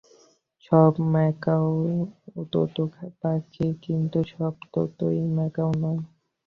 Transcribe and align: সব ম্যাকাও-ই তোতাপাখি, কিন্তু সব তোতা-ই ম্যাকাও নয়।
সব 0.63 0.93
ম্যাকাও-ই 1.13 1.97
তোতাপাখি, 2.51 3.67
কিন্তু 3.83 4.19
সব 4.33 4.53
তোতা-ই 4.73 5.21
ম্যাকাও 5.37 5.71
নয়। 5.81 6.01